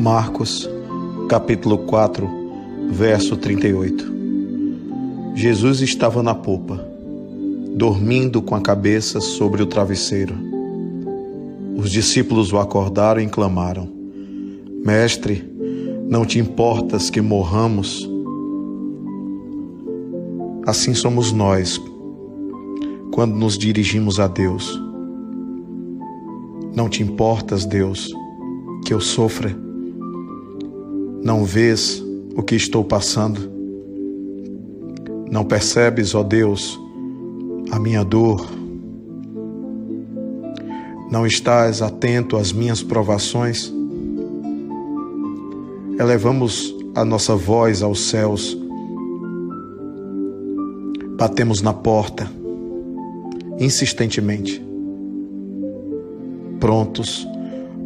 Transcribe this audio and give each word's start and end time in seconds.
Marcos, 0.00 0.66
capítulo 1.28 1.76
4, 1.76 2.26
verso 2.90 3.36
38. 3.36 4.10
Jesus 5.34 5.82
estava 5.82 6.22
na 6.22 6.34
popa, 6.34 6.82
dormindo 7.76 8.40
com 8.40 8.54
a 8.54 8.62
cabeça 8.62 9.20
sobre 9.20 9.62
o 9.62 9.66
travesseiro. 9.66 10.34
Os 11.76 11.90
discípulos 11.90 12.50
o 12.50 12.58
acordaram 12.58 13.20
e 13.20 13.28
clamaram: 13.28 13.90
Mestre, 14.82 15.44
não 16.08 16.24
te 16.24 16.38
importas 16.38 17.10
que 17.10 17.20
morramos? 17.20 18.08
Assim 20.66 20.94
somos 20.94 21.30
nós 21.30 21.78
quando 23.12 23.34
nos 23.34 23.58
dirigimos 23.58 24.18
a 24.18 24.26
Deus. 24.26 24.80
Não 26.74 26.88
te 26.88 27.02
importas, 27.02 27.66
Deus, 27.66 28.10
que 28.86 28.94
eu 28.94 29.00
sofra? 29.00 29.68
Não 31.22 31.44
vês 31.44 32.02
o 32.34 32.42
que 32.42 32.54
estou 32.54 32.82
passando? 32.82 33.50
Não 35.30 35.44
percebes, 35.44 36.14
ó 36.14 36.22
Deus, 36.22 36.80
a 37.70 37.78
minha 37.78 38.02
dor? 38.02 38.50
Não 41.10 41.26
estás 41.26 41.82
atento 41.82 42.38
às 42.38 42.52
minhas 42.52 42.82
provações? 42.82 43.70
Elevamos 45.98 46.74
a 46.94 47.04
nossa 47.04 47.36
voz 47.36 47.82
aos 47.82 48.08
céus, 48.08 48.56
batemos 51.18 51.60
na 51.60 51.74
porta, 51.74 52.30
insistentemente, 53.58 54.64
prontos 56.58 57.28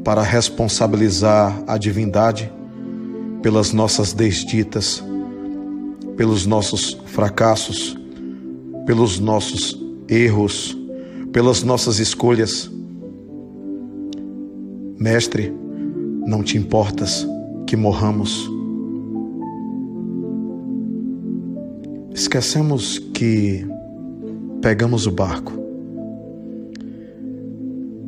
para 0.04 0.22
responsabilizar 0.22 1.64
a 1.66 1.76
divindade 1.76 2.52
pelas 3.44 3.74
nossas 3.74 4.14
desditas, 4.14 5.04
pelos 6.16 6.46
nossos 6.46 6.98
fracassos, 7.04 7.94
pelos 8.86 9.20
nossos 9.20 9.78
erros, 10.08 10.74
pelas 11.30 11.62
nossas 11.62 11.98
escolhas. 11.98 12.70
Mestre, 14.98 15.52
não 16.26 16.42
te 16.42 16.56
importas 16.56 17.28
que 17.66 17.76
morramos. 17.76 18.50
Esquecemos 22.14 22.98
que 23.12 23.68
pegamos 24.62 25.06
o 25.06 25.10
barco. 25.10 25.52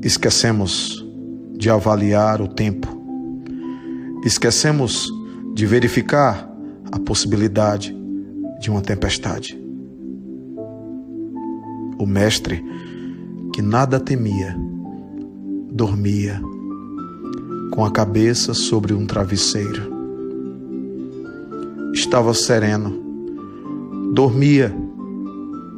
Esquecemos 0.03 1.05
de 1.59 1.69
avaliar 1.69 2.41
o 2.41 2.49
tempo. 2.49 2.89
Esquecemos 4.25 5.15
de 5.57 5.65
verificar 5.65 6.47
a 6.93 6.99
possibilidade 6.99 7.97
de 8.61 8.71
uma 8.71 8.83
tempestade. 8.83 9.59
O 11.99 12.05
mestre, 12.05 12.63
que 13.55 13.63
nada 13.63 13.99
temia, 13.99 14.55
dormia 15.73 16.43
com 17.73 17.87
a 17.87 17.91
cabeça 17.91 18.53
sobre 18.53 18.93
um 18.93 19.07
travesseiro. 19.07 19.91
Estava 21.95 22.35
sereno, 22.35 22.93
dormia, 24.13 24.77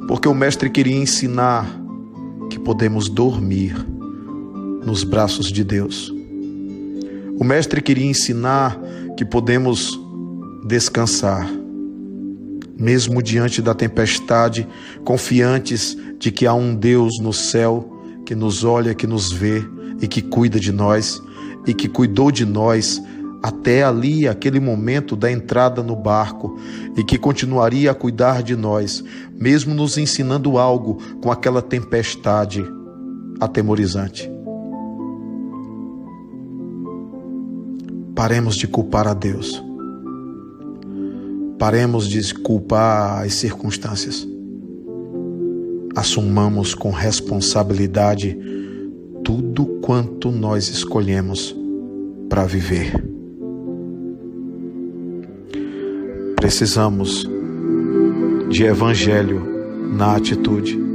porque 0.09 0.27
o 0.27 0.35
mestre 0.35 0.69
queria 0.71 0.97
ensinar 0.97 1.81
que 2.51 2.59
podemos 2.59 3.09
dormir 3.09 3.77
nos 4.85 5.05
braços 5.05 5.53
de 5.53 5.63
Deus. 5.63 6.18
O 7.39 7.45
mestre 7.45 7.81
queria 7.81 8.07
ensinar 8.07 8.79
que 9.17 9.25
podemos 9.25 9.99
descansar, 10.67 11.49
mesmo 12.77 13.23
diante 13.23 13.63
da 13.63 13.75
tempestade, 13.75 14.67
confiantes 15.05 15.97
de 16.19 16.33
que 16.33 16.47
há 16.47 16.55
um 16.55 16.75
Deus 16.75 17.21
no 17.21 17.33
céu 17.33 17.97
que 18.27 18.35
nos 18.35 18.65
olha, 18.65 18.95
que 18.95 19.07
nos 19.07 19.33
vê 19.33 19.65
e 20.03 20.09
que 20.09 20.21
cuida 20.21 20.59
de 20.59 20.73
nós 20.73 21.23
e 21.67 21.75
que 21.75 21.89
cuidou 21.89 22.31
de 22.31 22.45
nós 22.45 23.01
até 23.43 23.85
ali, 23.85 24.27
aquele 24.27 24.59
momento 24.59 25.15
da 25.15 25.31
entrada 25.31 25.83
no 25.83 25.95
barco, 25.95 26.59
e 26.97 27.05
que 27.05 27.17
continuaria 27.17 27.93
a 27.93 27.95
cuidar 27.95 28.43
de 28.43 28.57
nós, 28.57 29.05
mesmo 29.33 29.75
nos 29.75 29.97
ensinando 29.97 30.59
algo 30.59 30.99
com 31.23 31.31
aquela 31.31 31.63
tempestade 31.63 32.65
atemorizante. 33.39 34.38
Paremos 38.19 38.57
de 38.57 38.67
culpar 38.67 39.07
a 39.07 39.15
Deus. 39.15 39.63
Paremos 41.57 42.09
de 42.09 42.35
culpar 42.35 43.25
as 43.25 43.35
circunstâncias. 43.35 44.27
Assumamos 45.95 46.75
com 46.75 46.91
responsabilidade 46.91 48.37
tudo 49.23 49.67
quanto 49.81 50.33
nós 50.33 50.69
escolhemos 50.69 51.55
para 52.29 52.45
viver. 52.45 52.93
Precisamos 56.35 57.25
de 58.51 58.65
evangelho 58.65 59.47
na 59.97 60.17
atitude. 60.17 60.88